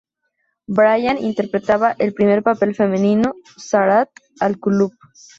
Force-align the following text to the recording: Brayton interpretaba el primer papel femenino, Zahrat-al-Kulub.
Brayton 0.65 1.19
interpretaba 1.23 1.95
el 1.99 2.15
primer 2.15 2.41
papel 2.41 2.73
femenino, 2.73 3.33
Zahrat-al-Kulub. 3.57 4.93